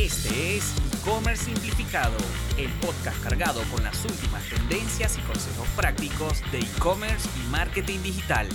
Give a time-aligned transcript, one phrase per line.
[0.00, 2.16] Este es E-Commerce Simplificado,
[2.56, 8.48] el podcast cargado con las últimas tendencias y consejos prácticos de e-commerce y marketing digital.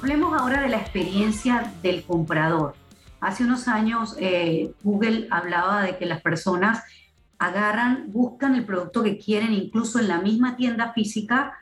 [0.00, 2.74] Hablemos ahora de la experiencia del comprador.
[3.20, 6.82] Hace unos años eh, Google hablaba de que las personas
[7.38, 11.58] agarran, buscan el producto que quieren incluso en la misma tienda física,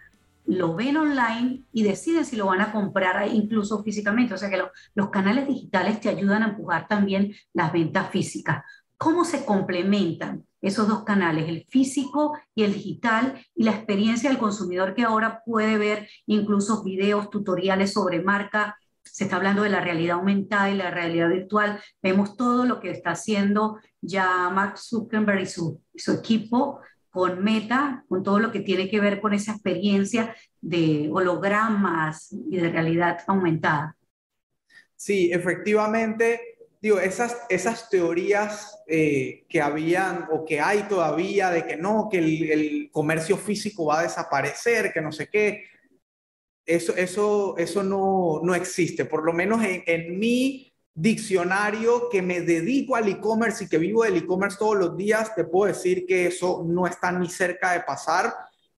[0.51, 4.35] lo ven online y deciden si lo van a comprar incluso físicamente.
[4.35, 4.61] O sea que
[4.95, 8.65] los canales digitales te ayudan a empujar también las ventas físicas.
[8.97, 14.39] ¿Cómo se complementan esos dos canales, el físico y el digital, y la experiencia del
[14.39, 18.77] consumidor que ahora puede ver incluso videos, tutoriales sobre marca?
[19.05, 21.81] Se está hablando de la realidad aumentada y la realidad virtual.
[22.03, 26.81] Vemos todo lo que está haciendo ya Mark Zuckerberg y su, su equipo
[27.11, 32.57] con Meta, con todo lo que tiene que ver con esa experiencia de hologramas y
[32.57, 33.97] de realidad aumentada.
[34.95, 41.77] Sí, efectivamente, digo, esas, esas teorías eh, que habían o que hay todavía de que
[41.77, 45.65] no, que el, comercio físico va a desaparecer, que no sé qué,
[46.67, 49.05] eso, eso, eso no, no existe.
[49.05, 54.05] Por lo menos en, en mi diccionario que me dedico al e-commerce y que vivo
[54.05, 57.81] del e-commerce todos los días, te puedo decir que eso no está ni cerca de
[57.81, 58.35] pasar.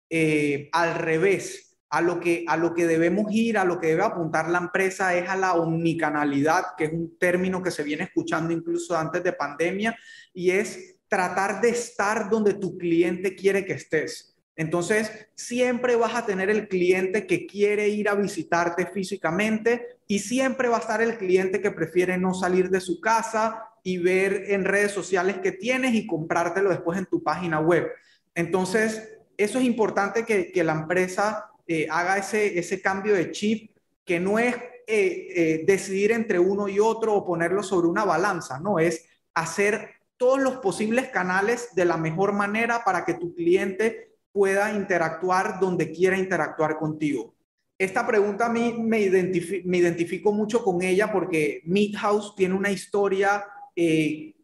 [0.09, 4.03] Eh, al revés, a lo, que, a lo que debemos ir, a lo que debe
[4.03, 8.53] apuntar la empresa es a la omnicanalidad, que es un término que se viene escuchando
[8.53, 9.95] incluso antes de pandemia,
[10.33, 14.32] y es tratar de estar donde tu cliente quiere que estés.
[14.57, 20.69] Entonces, siempre vas a tener el cliente que quiere ir a visitarte físicamente y siempre
[20.69, 24.65] va a estar el cliente que prefiere no salir de su casa y ver en
[24.65, 27.89] redes sociales que tienes y comprártelo después en tu página web.
[28.35, 34.21] Entonces, eso es importante que, la empresa eh, haga ese, ese cambio de chip, que
[34.21, 34.55] no es
[34.87, 39.91] eh, eh, decidir entre uno y otro o ponerlo sobre una balanza, no, es hacer
[40.17, 45.91] todos los posibles canales de la mejor manera para que tu cliente pueda interactuar donde
[45.91, 47.35] quiera interactuar contigo.
[47.79, 51.63] Esta pregunta a mí me, identifico mucho con ella porque
[51.97, 53.45] House tiene una historia
[53.75, 54.35] eh,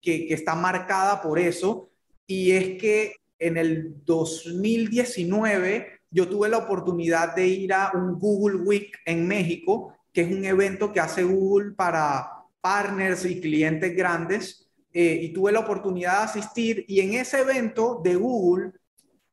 [0.00, 1.90] que, que está marcada por eso
[2.26, 8.62] y es que en el 2019 yo tuve la oportunidad de ir a un Google
[8.62, 12.30] Week en México, que es un evento que hace Google para
[12.60, 18.00] partners y clientes grandes, eh, y tuve la oportunidad de asistir y en ese evento
[18.02, 18.72] de Google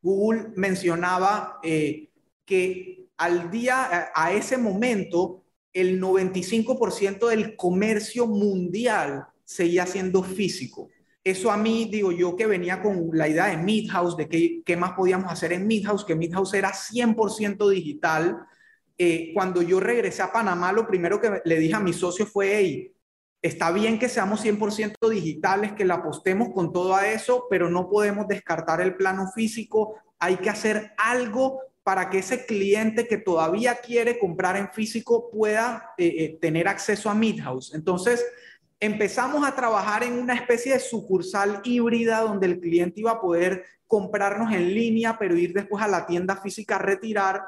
[0.03, 2.09] Google mencionaba eh,
[2.45, 10.89] que al día, a ese momento, el 95% del comercio mundial seguía siendo físico.
[11.23, 14.75] Eso a mí, digo yo, que venía con la idea de Midhouse, de qué, qué
[14.75, 18.45] más podíamos hacer en Midhouse, que Midhouse era 100% digital.
[18.97, 22.57] Eh, cuando yo regresé a Panamá, lo primero que le dije a mi socio fue,
[22.57, 22.92] hey,
[23.43, 27.89] Está bien que seamos 100% digitales, que la apostemos con todo a eso, pero no
[27.89, 29.95] podemos descartar el plano físico.
[30.17, 35.91] Hay que hacer algo para que ese cliente que todavía quiere comprar en físico pueda
[35.97, 37.73] eh, eh, tener acceso a Midhouse.
[37.75, 38.25] Entonces,
[38.79, 43.65] empezamos a trabajar en una especie de sucursal híbrida donde el cliente iba a poder
[43.87, 47.41] comprarnos en línea, pero ir después a la tienda física a retirar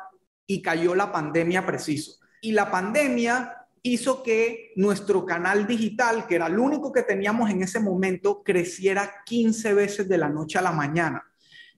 [0.45, 2.19] y cayó la pandemia preciso.
[2.41, 7.61] Y la pandemia hizo que nuestro canal digital, que era el único que teníamos en
[7.61, 11.23] ese momento, creciera 15 veces de la noche a la mañana.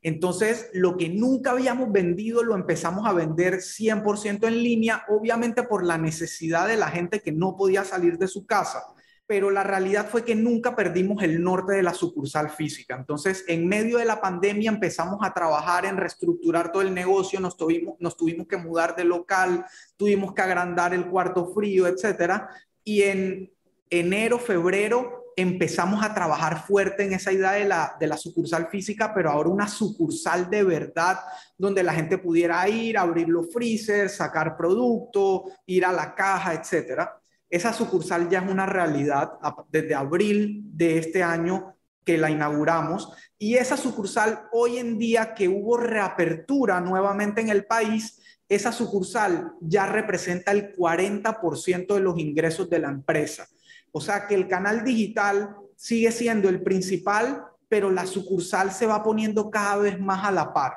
[0.02, 5.84] Entonces, lo que nunca habíamos vendido lo empezamos a vender 100% en línea, obviamente por
[5.84, 8.84] la necesidad de la gente que no podía salir de su casa
[9.28, 12.96] pero la realidad fue que nunca perdimos el norte de la sucursal física.
[12.96, 17.58] Entonces, en medio de la pandemia empezamos a trabajar en reestructurar todo el negocio, nos
[17.58, 19.66] tuvimos, nos tuvimos que mudar de local,
[19.98, 22.50] tuvimos que agrandar el cuarto frío, etcétera.
[22.86, 23.52] Y en
[23.90, 29.14] enero, febrero empezamos a trabajar fuerte en esa idea de la, de la sucursal física,
[29.14, 31.20] pero ahora una sucursal de verdad,
[31.58, 37.17] donde la gente pudiera ir, abrir los freezers, sacar producto, ir a la caja, etcétera.
[37.50, 39.34] Esa sucursal ya es una realidad
[39.70, 45.48] desde abril de este año que la inauguramos y esa sucursal hoy en día que
[45.48, 52.70] hubo reapertura nuevamente en el país, esa sucursal ya representa el 40% de los ingresos
[52.70, 53.48] de la empresa.
[53.92, 59.04] O sea que el canal digital sigue siendo el principal, pero la sucursal se va
[59.04, 60.74] poniendo cada vez más a la par.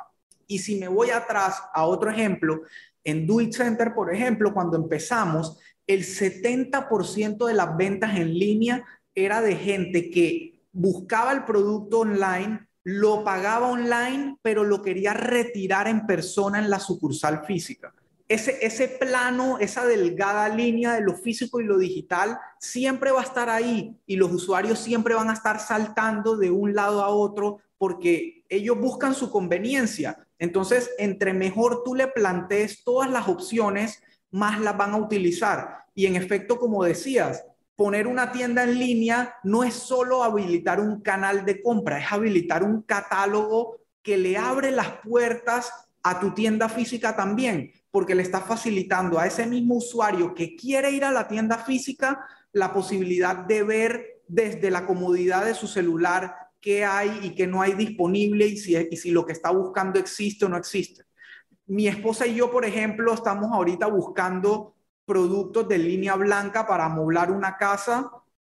[0.46, 2.62] Y si me voy atrás a otro ejemplo,
[3.04, 5.58] en Do It Center, por ejemplo, cuando empezamos,
[5.94, 12.68] el 70% de las ventas en línea era de gente que buscaba el producto online,
[12.84, 17.92] lo pagaba online, pero lo quería retirar en persona en la sucursal física.
[18.28, 23.24] ese, ese plano, esa delgada línea de lo físico y lo digital siempre va a
[23.24, 27.58] estar ahí y los usuarios siempre van a estar saltando de un lado a otro
[27.76, 30.24] porque ellos buscan su conveniencia.
[30.38, 34.00] Entonces, entre mejor tú le plantees todas las opciones,
[34.30, 35.84] más las van a utilizar.
[35.94, 37.44] Y en efecto, como decías,
[37.76, 42.62] poner una tienda en línea no es solo habilitar un canal de compra, es habilitar
[42.62, 45.72] un catálogo que le abre las puertas
[46.02, 50.90] a tu tienda física también, porque le está facilitando a ese mismo usuario que quiere
[50.90, 56.34] ir a la tienda física la posibilidad de ver desde la comodidad de su celular
[56.60, 59.98] qué hay y qué no hay disponible y si, y si lo que está buscando
[59.98, 61.04] existe o no existe.
[61.70, 64.74] Mi esposa y yo, por ejemplo, estamos ahorita buscando
[65.06, 68.10] productos de línea blanca para amoblar una casa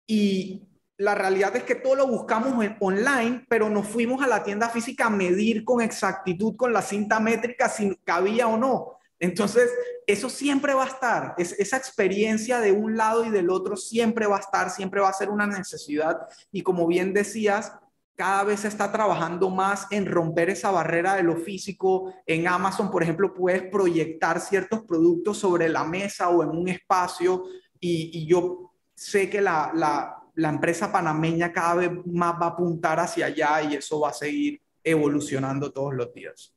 [0.06, 0.68] y
[0.98, 5.06] la realidad es que todo lo buscamos online, pero nos fuimos a la tienda física
[5.06, 8.98] a medir con exactitud con la cinta métrica si cabía o no.
[9.18, 9.72] Entonces,
[10.06, 14.28] eso siempre va a estar, es, esa experiencia de un lado y del otro siempre
[14.28, 16.28] va a estar, siempre va a ser una necesidad.
[16.52, 17.72] Y como bien decías,
[18.16, 22.14] cada vez se está trabajando más en romper esa barrera de lo físico.
[22.26, 27.44] En Amazon, por ejemplo, puedes proyectar ciertos productos sobre la mesa o en un espacio
[27.80, 33.00] y, yo sé que la, la, la, empresa panameña cada vez más va a apuntar
[33.00, 36.56] hacia allá y eso va a seguir evolucionando todos los días.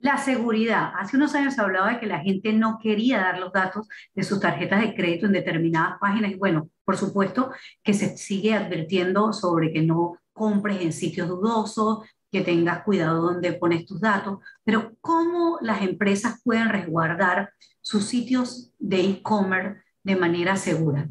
[0.00, 0.92] La seguridad.
[0.98, 4.22] Hace unos años se hablaba de que la gente no quería dar los datos de
[4.22, 6.36] sus tarjetas de crédito en determinadas páginas.
[6.38, 7.52] Bueno, por supuesto
[7.82, 11.98] que se sigue advirtiendo sobre que no compres en sitios dudosos,
[12.32, 17.52] que tengas cuidado donde pones tus datos, pero ¿cómo las empresas pueden resguardar
[17.82, 21.06] sus sitios de e-commerce de manera segura?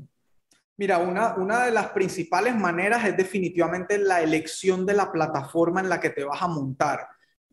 [0.77, 5.89] Mira, una, una de las principales maneras es definitivamente la elección de la plataforma en
[5.89, 7.07] la que te vas a montar.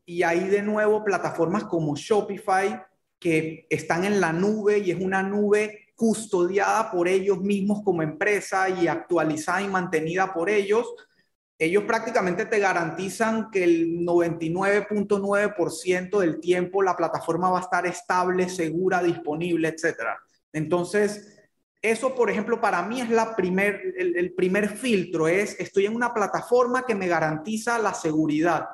[0.06, 2.82] Y hay de nuevo plataformas como Shopify
[3.19, 8.70] que están en la nube y es una nube custodiada por ellos mismos como empresa
[8.70, 10.87] y actualizada y mantenida por ellos
[11.58, 18.50] ellos prácticamente te garantizan que el 99.9% del tiempo la plataforma va a estar estable,
[18.50, 19.94] segura, disponible, etc.
[20.53, 21.32] Entonces,
[21.81, 26.12] eso, por ejemplo, para mí es la primer, el, primer filtro, es estoy en una
[26.12, 28.67] plataforma que me garantiza la seguridad.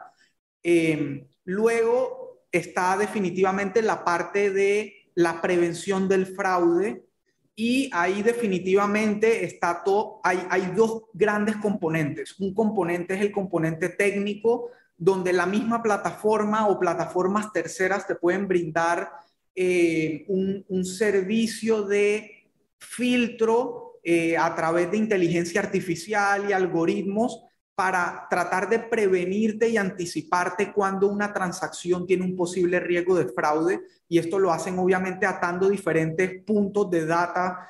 [0.63, 7.05] Em, luego está definitivamente la parte de la prevención del fraude,
[7.55, 12.39] y ahí definitivamente está todo, hay, hay dos grandes componentes.
[12.41, 18.49] Un componente es el componente técnico, donde la misma plataforma o plataformas terceras te pueden
[18.49, 19.11] brindar
[19.55, 28.69] eh, un, servicio de filtro eh, a través de inteligencia artificial y algoritmos para tratar
[28.69, 34.39] de prevenirte y anticiparte cuando una transacción tiene un posible riesgo de fraude y esto
[34.39, 37.67] lo hacen obviamente atando diferentes puntos de data.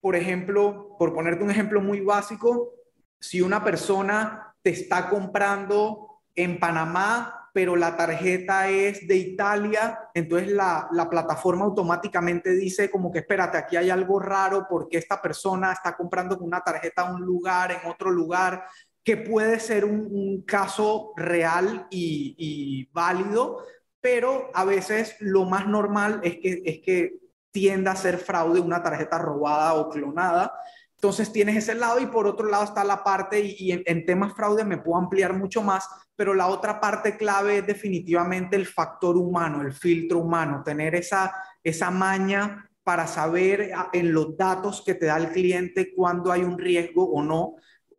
[0.00, 2.74] Por ejemplo, por ponerte un ejemplo muy básico,
[3.18, 10.50] si una persona te está comprando en Panamá, pero la tarjeta es de Italia, entonces
[10.50, 15.72] la, la, plataforma automáticamente dice como que espérate, aquí hay algo raro porque esta persona
[15.72, 18.62] está comprando con una tarjeta a un lugar, en otro lugar,
[19.06, 23.62] que puede ser un, caso real y, válido,
[24.00, 27.14] pero a veces lo más normal es que, es que
[27.52, 30.52] tienda a ser fraude una tarjeta robada o clonada.
[30.96, 34.34] Entonces tienes ese lado y por otro lado está la parte, y, en, en, temas
[34.34, 39.16] fraude me puedo ampliar mucho más, pero la otra parte clave es definitivamente el factor
[39.16, 41.32] humano, el filtro humano, tener esa,
[41.62, 46.58] esa maña para saber en los datos que te da el cliente cuándo hay un
[46.58, 47.54] riesgo o no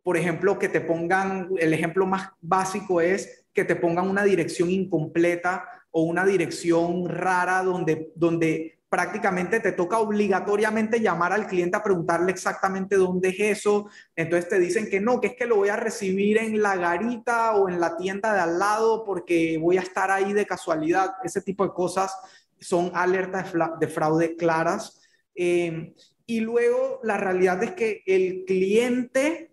[0.08, 4.70] por ejemplo, que te pongan, el ejemplo más básico es que te pongan una dirección
[4.70, 11.82] incompleta o una dirección rara donde, donde prácticamente te toca obligatoriamente llamar al cliente a
[11.82, 13.90] preguntarle exactamente dónde es eso.
[14.16, 17.56] Entonces te dicen que no, que es que lo voy a recibir en la garita
[17.56, 21.16] o en la tienda de al lado porque voy a estar ahí de casualidad.
[21.22, 22.16] Ese tipo de cosas
[22.58, 25.02] son alertas de fraude claras.
[25.34, 25.92] Eh,
[26.24, 29.50] y luego la realidad es que el cliente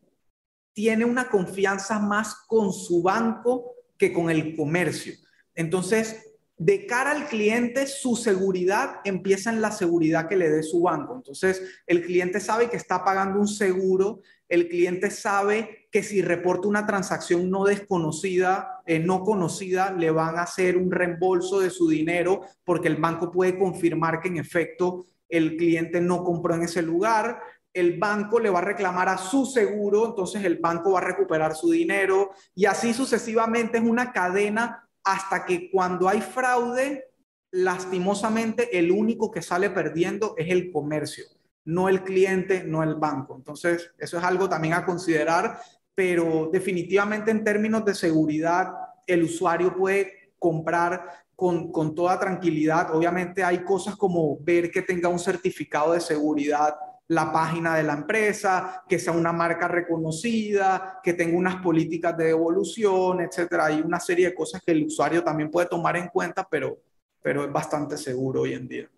[0.75, 5.13] tiene una confianza más con su banco que con el comercio.
[5.55, 10.81] Entonces, de cara al cliente, su seguridad empieza en la seguridad que le dé su
[10.81, 11.15] banco.
[11.15, 16.67] Entonces, el cliente sabe que está pagando un seguro, el cliente sabe que si reporta
[16.67, 21.87] una transacción no desconocida, eh, no conocida, le van a hacer un reembolso de su
[21.87, 26.81] dinero porque el banco puede confirmar que en efecto el cliente no compró en ese
[26.81, 27.39] lugar
[27.75, 31.53] el banco le va a reclamar a su seguro, entonces el banco va a recuperar
[31.53, 37.11] su dinero y así sucesivamente es una cadena hasta que cuando hay fraude,
[37.51, 41.25] lastimosamente el único que sale perdiendo es el comercio,
[41.65, 43.35] no el cliente, no el banco.
[43.35, 45.59] Entonces, eso es algo también a considerar,
[45.93, 48.71] pero definitivamente en términos de seguridad,
[49.05, 52.95] el usuario puede comprar con, con toda tranquilidad.
[52.95, 56.73] Obviamente hay cosas como ver que tenga un certificado de seguridad
[57.07, 62.25] la página de la empresa, que sea una marca reconocida, que tenga unas políticas de
[62.25, 63.65] devolución, etcétera.
[63.65, 66.77] Hay una serie de cosas que el usuario también puede tomar en cuenta, pero,
[67.21, 68.89] pero es bastante seguro hoy en día.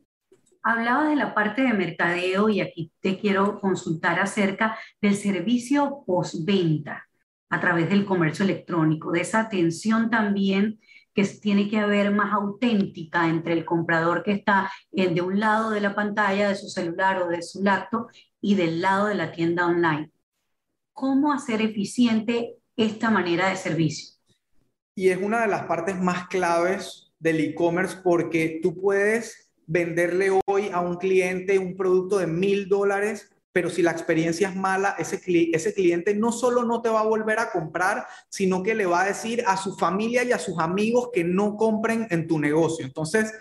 [0.64, 7.08] Hablabas de la parte de mercadeo y aquí te quiero consultar acerca del servicio postventa
[7.50, 10.80] a través del comercio electrónico, de esa atención también
[11.18, 15.72] que tiene que haber más auténtica entre el comprador que está en, de un lado
[15.72, 19.32] de la pantalla de su celular o de su laptop y del lado de la
[19.32, 20.12] tienda online.
[20.94, 24.14] ¿Cómo hacer eficiente esta manera de servicio?
[24.96, 30.70] Y es una de las partes más claves del e-commerce porque tú puedes venderle hoy
[30.72, 35.20] a un cliente un producto de mil dólares pero si la experiencia es mala, ese,
[35.74, 39.08] cliente no solo no te va a volver a comprar, sino que le va a
[39.08, 42.86] decir a su familia y a sus amigos que no compren en tu negocio.
[42.86, 43.34] Entonces,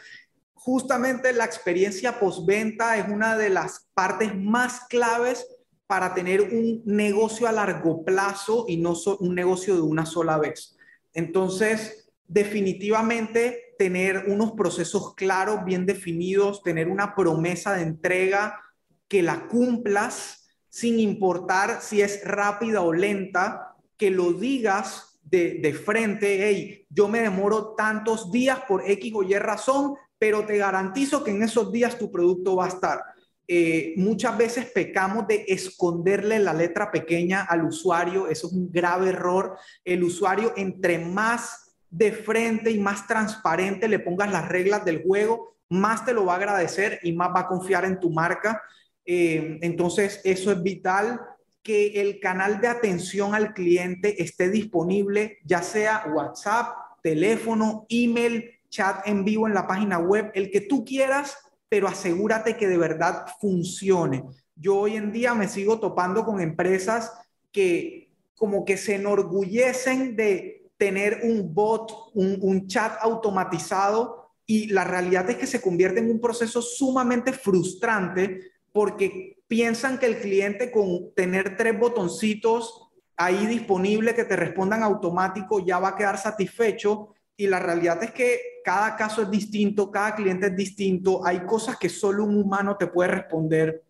[0.54, 5.46] justamente la experiencia postventa es una de las partes más claves
[5.86, 10.78] para tener un negocio a largo plazo y no un negocio de una sola vez.
[11.12, 18.62] Entonces, definitivamente tener unos procesos claros, bien definidos, tener una promesa de entrega,
[19.08, 26.46] que la cumplas sin importar si es rápida o lenta, que lo digas de, frente,
[26.48, 31.30] hey, yo me demoro tantos días por X o Y razón, pero te garantizo que
[31.30, 33.00] en esos días tu producto va a estar.
[33.48, 39.08] Eh, muchas veces pecamos de esconderle la letra pequeña al usuario, eso es un grave
[39.10, 39.56] error.
[39.84, 45.56] El usuario, entre más de frente y más transparente le pongas las reglas del juego,
[45.68, 48.62] más te lo va a agradecer y más va a confiar en tu marca.
[49.06, 51.20] Eh, entonces, eso es vital
[51.62, 59.06] que el canal de atención al cliente esté disponible, ya sea WhatsApp, teléfono, email, chat
[59.06, 61.36] en vivo en la página web, el que tú quieras,
[61.68, 64.24] pero asegúrate que de verdad funcione.
[64.54, 67.12] Yo hoy en día me sigo topando con empresas
[67.52, 74.84] que como que se enorgullecen de tener un bot, un, un chat automatizado y la
[74.84, 78.40] realidad es que se convierte en un proceso sumamente frustrante
[78.76, 85.64] porque piensan que el cliente con tener tres botoncitos ahí disponible que te respondan automático
[85.64, 90.14] ya va a quedar satisfecho y la realidad es que cada caso es distinto, cada
[90.14, 93.82] cliente es distinto, hay cosas que solo un humano te puede responder.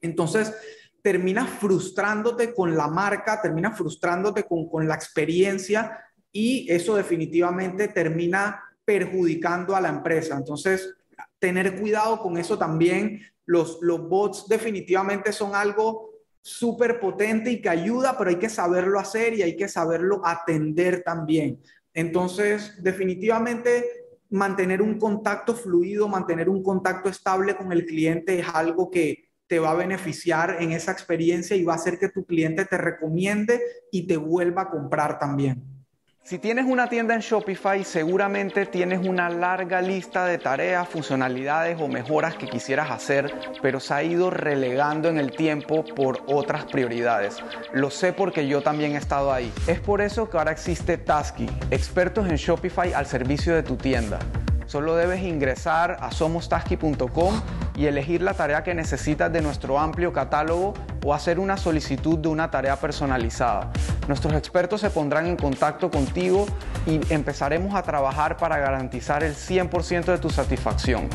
[0.00, 0.54] Entonces,
[1.02, 5.98] terminas frustrándote con la marca, terminas frustrándote con, con la experiencia
[6.30, 10.36] y eso definitivamente termina perjudicando a la empresa.
[10.36, 10.94] Entonces,
[11.40, 16.10] tener cuidado con eso también, los, bots definitivamente son algo
[16.42, 21.02] súper potente y que ayuda, pero hay que saberlo hacer y hay que saberlo atender
[21.02, 21.60] también.
[21.94, 23.86] Entonces, definitivamente
[24.28, 29.58] mantener un contacto fluido, mantener un contacto estable con el cliente es algo que te
[29.58, 33.62] va a beneficiar en esa experiencia y va a hacer que tu cliente te recomiende
[33.90, 35.77] y te vuelva a comprar también.
[36.28, 41.88] Si tienes una tienda en Shopify, seguramente tienes una larga lista de tareas, funcionalidades o
[41.88, 43.32] mejoras que quisieras hacer,
[43.62, 47.38] pero se ha ido relegando en el tiempo por otras prioridades.
[47.72, 49.50] Lo sé porque yo también he estado ahí.
[49.66, 54.18] Es por eso que ahora existe Tasky, expertos en Shopify al servicio de tu tienda.
[54.66, 57.40] Solo debes ingresar a somostasky.com
[57.78, 62.28] y elegir la tarea que necesitas de nuestro amplio catálogo o hacer una solicitud de
[62.28, 63.70] una tarea personalizada.
[64.08, 66.46] Nuestros expertos se pondrán en contacto contigo
[66.86, 71.08] y empezaremos a trabajar para garantizar el 100% de tu satisfacción.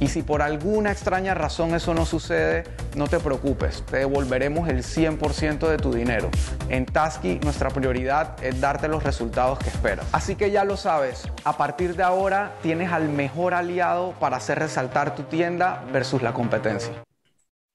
[0.00, 2.62] Y si por alguna extraña razón eso no sucede,
[2.94, 6.30] no te preocupes, te devolveremos el 100% de tu dinero.
[6.68, 10.06] En Tasky nuestra prioridad es darte los resultados que esperas.
[10.12, 14.60] Así que ya lo sabes, a partir de ahora tienes al mejor aliado para hacer
[14.60, 15.82] resaltar tu tienda
[16.16, 17.04] la competencia.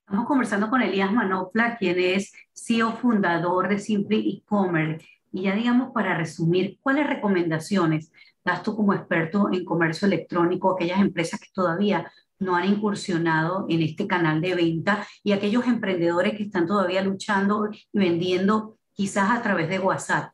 [0.05, 5.05] Estamos conversando con Elías Manopla, quien es CEO fundador de Simply E-Commerce.
[5.31, 8.11] Y ya digamos, para resumir, ¿cuáles recomendaciones
[8.43, 13.67] das tú como experto en comercio electrónico a aquellas empresas que todavía no han incursionado
[13.69, 19.29] en este canal de venta y aquellos emprendedores que están todavía luchando y vendiendo quizás
[19.29, 20.33] a través de WhatsApp?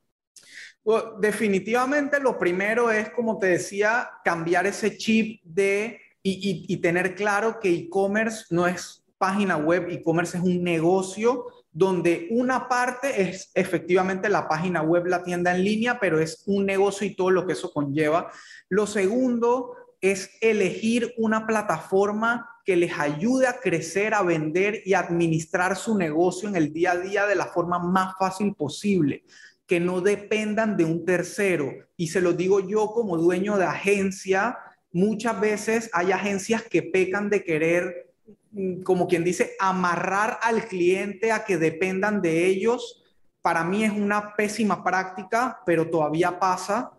[1.19, 7.73] definitivamente lo primero es, como te decía, cambiar ese chip de y, tener claro que
[7.73, 14.47] e-commerce no es página web, e-commerce es un negocio donde una parte es efectivamente la
[14.47, 17.71] página web, la tienda en línea, pero es un negocio y todo lo que eso
[17.71, 18.31] conlleva.
[18.69, 25.75] Lo segundo es elegir una plataforma que les ayude a crecer, a vender y administrar
[25.75, 29.23] su negocio en el día a día de la forma más fácil posible,
[29.65, 31.71] que no dependan de un tercero.
[31.97, 34.57] Y se lo digo yo como dueño de agencia,
[34.91, 38.11] muchas veces hay agencias que pecan de querer,
[38.51, 43.03] mm, como quien dice, amarrar al cliente a que dependan de ellos.
[43.41, 46.91] Para mí es una pésima práctica, pero todavía pasa.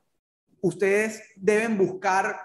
[0.61, 2.37] Ustedes deben buscar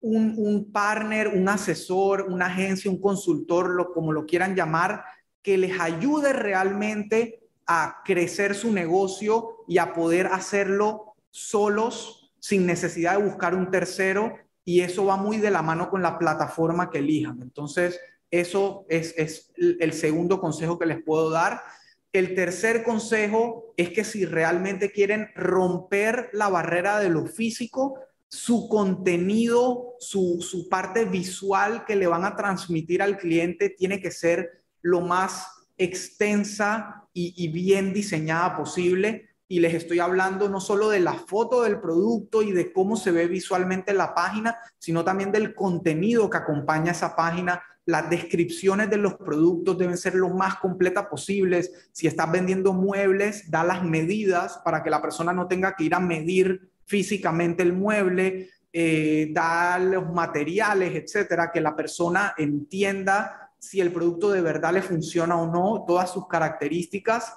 [0.00, 5.04] un, partner, un asesor, una agencia, un consultor, lo, como lo quieran llamar,
[5.42, 13.16] que les ayude realmente a crecer su negocio y a poder hacerlo solos sin necesidad
[13.18, 14.34] de buscar un tercero
[14.68, 17.40] y eso va muy de la mano con la plataforma que elijan.
[17.40, 17.98] Entonces,
[18.30, 19.14] eso es,
[19.56, 21.62] el segundo consejo que les puedo dar.
[22.12, 27.98] El tercer consejo es que si realmente quieren romper la barrera de lo físico,
[28.28, 34.64] su contenido, su, parte visual que le van a transmitir al cliente tiene que ser
[34.82, 35.46] lo más
[35.78, 39.27] extensa y, bien diseñada posible.
[39.48, 43.10] Y les estoy hablando no solo de la foto del producto y de cómo se
[43.10, 47.62] ve visualmente la página, sino también del contenido que acompaña esa página.
[47.86, 51.88] Las descripciones de los productos deben ser lo más completas posibles.
[51.92, 55.94] Si estás vendiendo muebles, da las medidas para que la persona no tenga que ir
[55.94, 63.80] a medir físicamente el mueble, eh, da los materiales, etcétera, que la persona entienda si
[63.80, 67.34] el producto de verdad le funciona o no, todas sus características.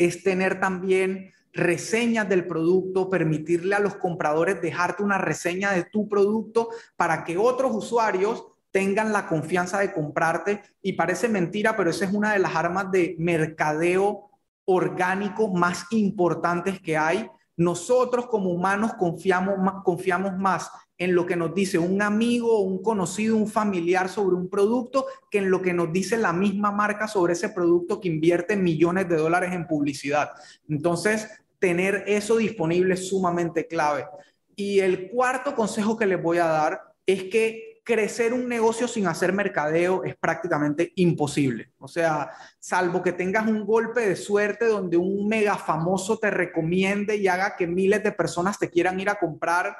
[0.00, 6.08] Es tener también reseñas del producto, permitirle a los compradores dejarte una reseña de tu
[6.08, 10.62] producto para que otros usuarios tengan la confianza de comprarte.
[10.80, 14.30] Y parece mentira, pero esa es una de las armas de mercadeo
[14.64, 17.28] orgánico más importantes que hay
[17.60, 23.34] nosotros como humanos confiamos confiamos más en lo que nos dice un amigo, un conocido,
[23.34, 27.32] un familiar sobre un producto que en lo que nos dice la misma marca sobre
[27.32, 30.30] ese producto que invierte millones de dólares en publicidad.
[30.68, 31.26] Entonces,
[31.58, 34.06] tener eso disponible es sumamente clave.
[34.54, 39.06] Y el cuarto consejo que les voy a dar es que crecer un negocio sin
[39.06, 41.72] hacer mercadeo es prácticamente imposible.
[41.78, 47.16] O sea, salvo que tengas un golpe de suerte donde un mega famoso te recomiende
[47.16, 49.74] y haga que miles de personas te quieran ir a comprar,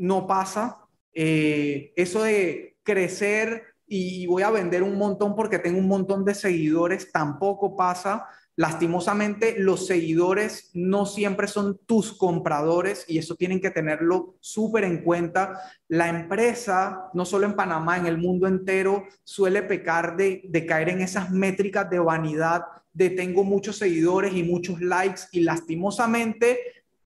[0.00, 0.78] no pasa.
[1.12, 6.34] Eh, eso de crecer y voy a vender un montón porque tengo un montón de
[6.34, 8.26] seguidores tampoco pasa.
[8.56, 15.02] Lastimosamente, los seguidores no siempre son tus compradores y eso tienen que tenerlo súper en
[15.02, 15.60] cuenta.
[15.88, 20.90] La empresa, no solo en Panamá, en el mundo entero, suele pecar de, de caer
[20.90, 26.58] en esas métricas de vanidad, de tengo muchos seguidores y muchos likes y lastimosamente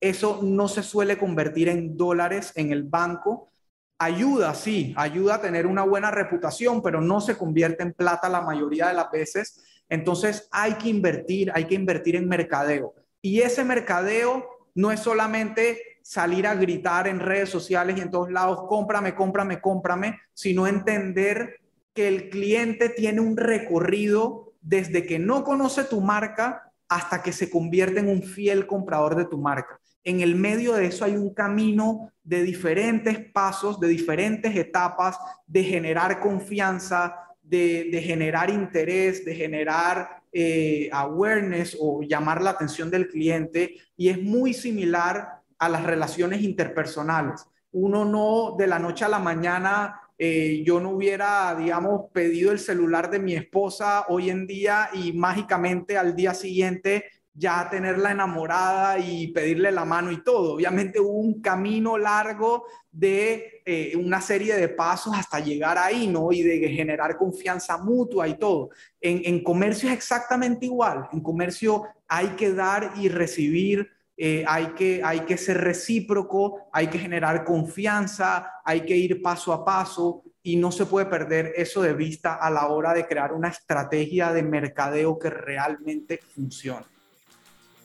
[0.09, 3.51] eso no se suele convertir en dólares en el banco.
[3.99, 8.41] Ayuda, sí, ayuda a tener una buena reputación, pero no se convierte en plata la
[8.41, 12.95] mayoría de las veces entonces hay que invertir, hay que invertir en mercadeo.
[13.21, 18.31] Y ese mercadeo no es solamente salir a gritar en redes sociales y en todos
[18.31, 21.61] lados, cómprame, cómprame, cómprame, sino entender
[21.95, 27.49] que el cliente tiene un recorrido desde que no conoce tu marca hasta que se
[27.49, 29.81] convierte en un fiel comprador de tu marca.
[30.05, 35.65] En el medio de eso hay un camino de diferentes pasos, de diferentes etapas, de
[35.65, 43.77] generar confianza, de, generar interés, de generar eh, awareness o llamar la atención del cliente
[43.97, 47.47] y es muy similar a las relaciones interpersonales.
[47.73, 52.59] Uno no de la noche a la mañana, eh, yo no hubiera, digamos, pedido el
[52.59, 58.99] celular de mi esposa hoy en día y mágicamente al día siguiente ya tenerla enamorada
[58.99, 60.55] y pedirle la mano y todo.
[60.55, 66.31] Obviamente hubo un camino largo de eh, una serie de pasos hasta llegar ahí, ¿no?
[66.31, 68.71] Y de generar confianza mutua y todo.
[69.01, 71.09] En, en comercio es exactamente igual.
[71.13, 76.87] En comercio hay que dar y recibir, eh, hay, que, hay que ser recíproco, hay
[76.87, 81.83] que generar confianza, hay que ir paso a paso y no se puede perder eso
[81.83, 86.94] de vista a la hora de crear una estrategia de mercadeo que realmente funcione.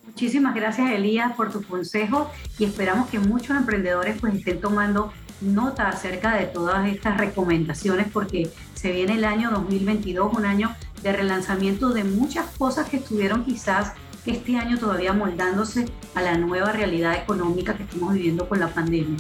[0.10, 5.88] Muchísimas gracias Elías por tu consejo y esperamos que muchos emprendedores pues estén tomando nota
[5.88, 11.89] acerca de todas estas recomendaciones porque se viene el año 2022, un año de relanzamiento
[11.89, 13.93] de muchas cosas que estuvieron quizás
[14.26, 19.17] este año todavía moldándose a la nueva realidad económica que estamos viviendo con la pandemia.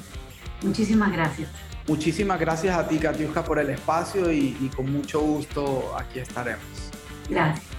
[0.63, 1.49] Muchísimas gracias.
[1.87, 6.65] Muchísimas gracias a ti, Katiuska, por el espacio y, y con mucho gusto aquí estaremos.
[7.29, 7.78] Gracias.